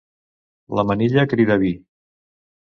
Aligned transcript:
La 0.79 0.85
manilla 0.93 1.27
crida 1.35 1.61
vi. 1.67 1.73